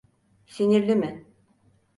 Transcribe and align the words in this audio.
Sinirli 0.45 0.95
mi? 0.95 1.25